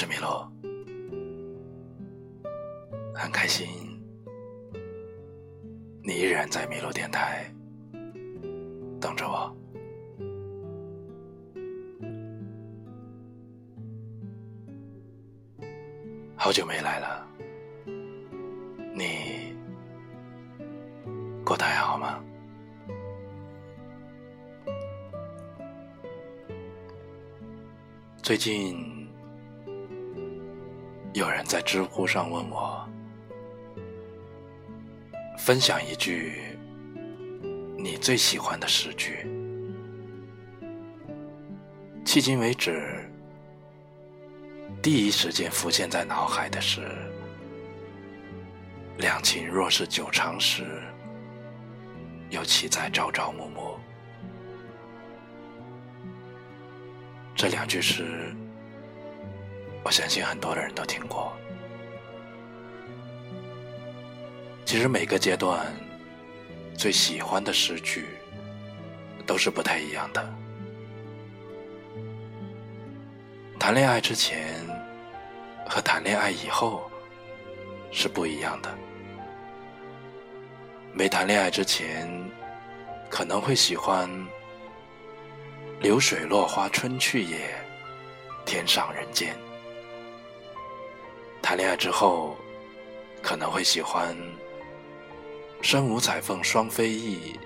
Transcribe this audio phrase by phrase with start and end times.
[0.00, 0.48] 是米洛，
[3.12, 3.66] 很开心
[6.04, 7.52] 你依然在米洛电台
[9.00, 9.52] 等着我。
[16.36, 17.26] 好久没来了，
[18.94, 19.52] 你
[21.44, 22.22] 过得还好吗？
[28.22, 28.97] 最近
[31.18, 32.88] 有人在知乎上问我，
[35.36, 36.56] 分享一句
[37.76, 39.26] 你最喜欢的诗句。
[42.04, 43.04] 迄今为止。
[44.80, 46.82] 第一时间浮现在脑海的是
[48.98, 50.80] ：“两情若是久长时，
[52.30, 53.76] 又岂在朝朝暮暮。”
[57.34, 58.32] 这两句诗，
[59.84, 61.32] 我相信很多的人都听过。
[64.64, 65.66] 其实每个阶段
[66.76, 68.06] 最喜欢的诗句
[69.26, 70.34] 都是不太一样的。
[73.58, 74.54] 谈恋爱之前
[75.66, 76.90] 和谈恋爱以后
[77.90, 78.68] 是不一样的。
[80.92, 82.08] 没谈恋爱之前
[83.08, 84.08] 可能会喜欢
[85.80, 87.54] “流水落花春去也，
[88.44, 89.34] 天上人间”。
[91.48, 92.36] 谈恋爱之后
[93.22, 94.14] 可能会喜欢
[95.62, 97.40] “身无彩凤双飞翼，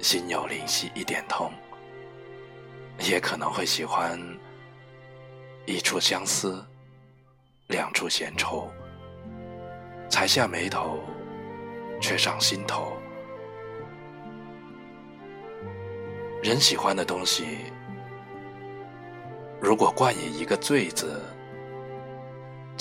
[0.00, 1.50] 心有灵犀一点通”，
[3.00, 4.20] 也可能会喜欢。
[5.64, 6.62] 一处相思，
[7.68, 8.70] 两处闲愁。
[10.10, 10.98] 才下眉头，
[12.02, 12.92] 却上心头。
[16.42, 17.60] 人喜欢的东西，
[19.58, 21.18] 如果冠以一个“最”字，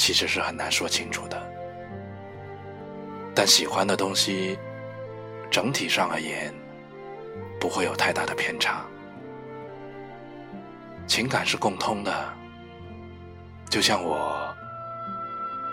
[0.01, 1.39] 其实是很难说清楚的。
[3.35, 4.57] 但喜欢的东西，
[5.51, 6.51] 整体上而言，
[7.59, 8.83] 不会有太大的偏差。
[11.05, 12.33] 情感是共通的。
[13.69, 14.51] 就像我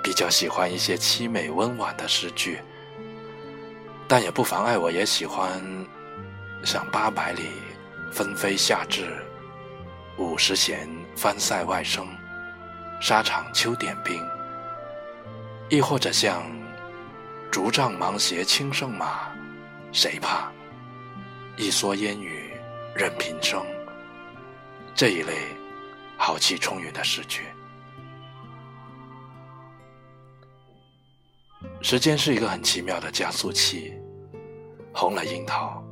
[0.05, 2.61] 比较喜欢一些凄美温婉的诗句，
[4.07, 5.59] 但也不妨碍我也喜欢
[6.65, 7.45] 像八百里
[8.13, 9.11] 纷飞夏至，
[10.19, 10.87] 五十弦
[11.17, 12.07] 翻塞外声，
[13.01, 14.21] 沙场秋点兵，
[15.69, 16.43] 亦或者像
[17.51, 19.31] 竹杖芒鞋轻胜马，
[19.93, 20.51] 谁怕？
[21.57, 22.51] 一蓑烟雨
[22.95, 23.65] 任平生。
[24.95, 25.33] 这一类
[26.17, 27.45] 豪气冲云的诗句。
[31.81, 33.95] 时间是一个很奇妙的加速器，
[34.93, 35.83] 红了樱桃，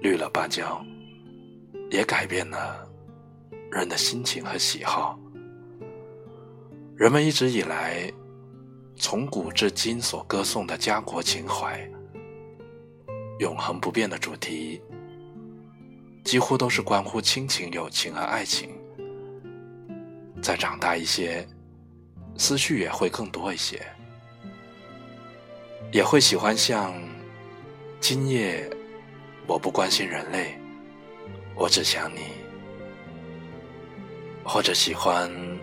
[0.00, 0.84] 绿了芭蕉，
[1.90, 2.84] 也改变了
[3.70, 5.16] 人的心情和喜好。
[6.96, 8.10] 人们一直以来
[8.96, 11.78] 从古至今所歌颂的家国情怀，
[13.38, 14.80] 永恒不变的主题，
[16.24, 18.70] 几乎都是关乎亲情、友情和爱情。
[20.40, 21.46] 再长大一些，
[22.38, 23.78] 思绪也会更多一些。
[25.92, 26.94] 也会喜欢像
[28.00, 28.66] “今夜
[29.46, 30.58] 我不关心人类，
[31.54, 32.20] 我只想你”，
[34.42, 35.30] 或者喜欢“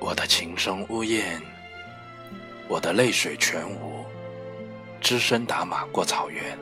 [0.00, 1.40] 我的琴声呜咽，
[2.68, 4.04] 我的泪水全无，
[5.00, 6.58] 只身打马过草原”，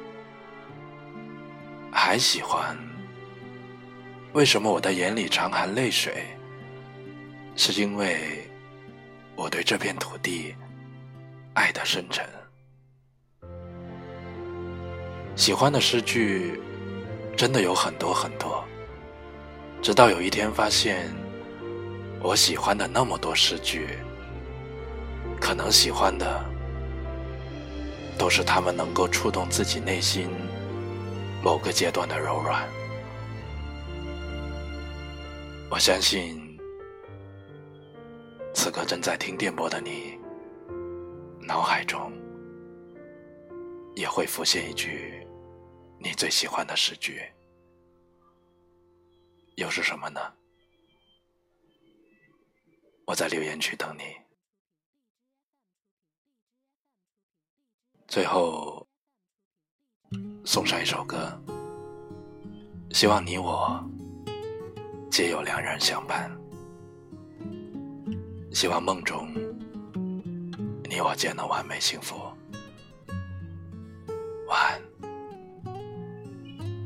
[1.93, 2.77] 还喜欢
[4.35, 6.27] “为什么我的眼里常含泪水，
[7.55, 8.45] 是因为
[9.37, 10.55] 我对这片土地
[11.55, 12.27] 爱的深沉”。
[15.37, 16.61] 喜欢的诗句
[17.37, 18.65] 真的有很多很多，
[19.81, 21.09] 直到有一天发现，
[22.21, 23.97] 我喜欢的那么多诗句，
[25.41, 26.45] 可能喜欢的
[28.19, 30.29] 都是他们能够触动自己内心
[31.43, 32.69] 某个阶段的柔软。
[35.71, 36.59] 我相信，
[38.53, 40.19] 此刻正在听电波的你，
[41.41, 42.13] 脑海中
[43.95, 45.27] 也会浮现一句。
[46.01, 47.21] 你最喜欢的诗句
[49.57, 50.21] 又是什么呢？
[53.09, 54.03] 我在留言区等你。
[58.07, 58.87] 最后
[60.45, 61.33] 送上一首歌，
[62.91, 63.83] 希望你我
[65.11, 66.31] 皆有良人相伴，
[68.53, 69.33] 希望梦中
[70.85, 72.15] 你我皆能完美幸福。
[74.49, 74.83] 晚安。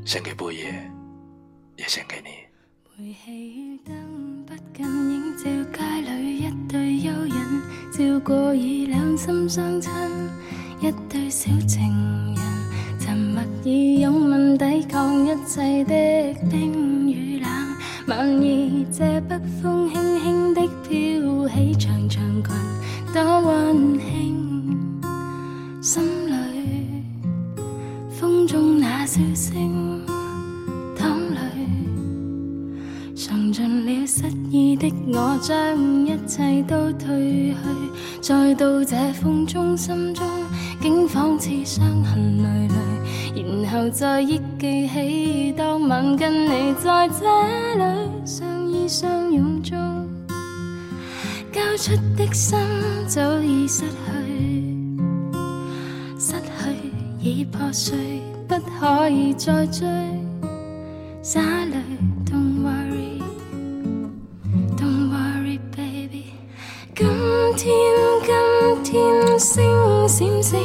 [0.06, 0.88] 献给布爷，
[1.76, 2.51] 也献给你。
[2.98, 3.94] 煤气灯
[4.44, 7.32] 不禁映照街里一对幽人，
[7.90, 9.90] 照过已两心相亲，
[10.78, 11.88] 一对小情
[12.34, 12.36] 人，
[13.00, 17.50] 沉默以拥吻抵抗一切的冰与冷。
[18.08, 22.54] 晚意这北风轻轻的飘起长长裙，
[23.14, 25.00] 多温馨，
[25.80, 27.04] 心里
[28.10, 30.11] 风中那笑声。
[35.08, 37.56] 我，将一切都褪去，
[38.20, 40.24] 再到这风中，心中
[40.80, 42.68] 竟仿似伤痕累
[43.34, 47.24] 累，然后再忆记起当晚跟你在这
[47.76, 49.76] 里相依相拥中，
[51.52, 52.58] 交出的心
[53.08, 54.96] 早已失去，
[56.18, 59.86] 失去已破碎，不可以再追，
[61.22, 61.76] 洒泪。
[70.12, 70.60] 闪闪，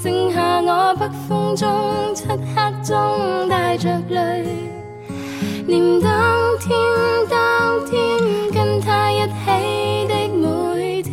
[0.00, 4.46] 剩下我北风中漆黑中带着泪，
[5.66, 6.12] 念当
[6.60, 6.70] 天
[7.28, 7.98] 当天
[8.54, 9.26] 跟他一起
[10.06, 11.10] 的每天。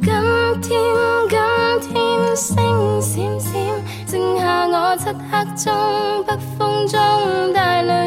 [0.00, 0.08] 今
[0.62, 0.80] 天，
[1.28, 1.36] 今
[1.90, 1.94] 天
[2.34, 2.56] 星
[3.02, 3.52] 闪闪，
[4.06, 5.66] 剩下我漆黑中
[6.26, 6.58] 北风
[6.88, 6.98] 中
[7.52, 7.97] 带泪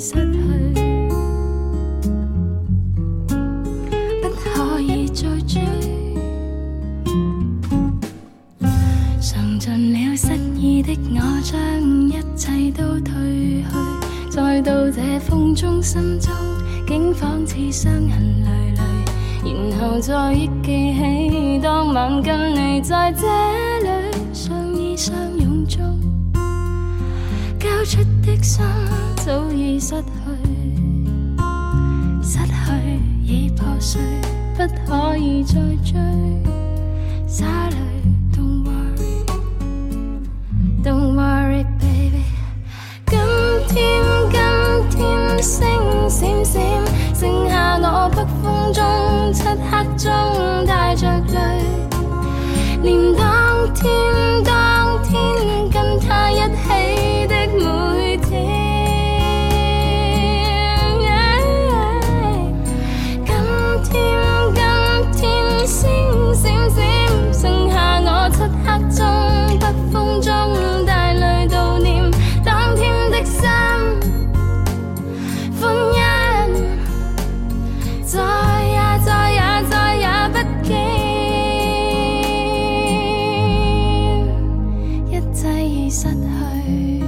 [0.00, 0.40] 失去，
[4.22, 5.60] 不可以再追，
[9.20, 11.54] 尝尽了失意的我，将
[12.08, 13.12] 一切都褪
[13.62, 13.66] 去，
[14.30, 16.32] 再到这风中，心中。
[16.86, 23.28] 竟仿似伤痕累累，然后再忆记起当晚跟你在这
[23.78, 23.88] 里
[24.32, 25.80] 相依相拥中，
[27.60, 28.64] 交出的心
[29.24, 30.02] 早已失去，
[32.22, 32.52] 失去
[33.22, 34.00] 已破碎，
[34.56, 35.98] 不可以再追，
[37.26, 37.76] 洒泪。
[86.22, 87.02] 去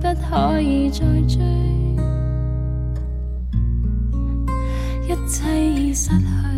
[0.00, 1.42] 不可以再追
[5.08, 6.52] 一切已失去。